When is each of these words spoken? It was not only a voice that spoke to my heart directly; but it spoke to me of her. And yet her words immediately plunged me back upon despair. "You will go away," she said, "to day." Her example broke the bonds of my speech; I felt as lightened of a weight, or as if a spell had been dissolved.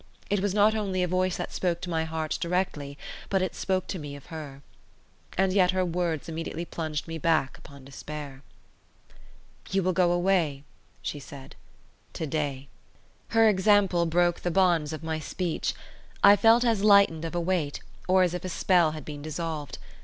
It 0.31 0.39
was 0.39 0.55
not 0.55 0.73
only 0.73 1.03
a 1.03 1.07
voice 1.07 1.37
that 1.37 1.53
spoke 1.53 1.79
to 1.81 1.89
my 1.91 2.05
heart 2.05 2.39
directly; 2.41 2.97
but 3.29 3.43
it 3.43 3.53
spoke 3.53 3.85
to 3.85 3.99
me 3.99 4.15
of 4.15 4.25
her. 4.33 4.63
And 5.37 5.53
yet 5.53 5.69
her 5.77 5.85
words 5.85 6.27
immediately 6.27 6.65
plunged 6.65 7.07
me 7.07 7.19
back 7.19 7.55
upon 7.59 7.85
despair. 7.85 8.41
"You 9.69 9.83
will 9.83 9.93
go 9.93 10.11
away," 10.11 10.63
she 11.03 11.19
said, 11.19 11.55
"to 12.13 12.25
day." 12.25 12.67
Her 13.27 13.47
example 13.47 14.07
broke 14.07 14.39
the 14.39 14.49
bonds 14.49 14.91
of 14.91 15.03
my 15.03 15.19
speech; 15.19 15.75
I 16.23 16.35
felt 16.35 16.65
as 16.65 16.83
lightened 16.83 17.23
of 17.23 17.35
a 17.35 17.39
weight, 17.39 17.79
or 18.07 18.23
as 18.23 18.33
if 18.33 18.43
a 18.43 18.49
spell 18.49 18.93
had 18.93 19.05
been 19.05 19.21
dissolved. 19.21 19.77